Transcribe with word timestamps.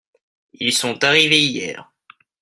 Ils 0.53 0.73
sont 0.73 1.03
arrivés 1.03 1.43
hier. 1.43 1.91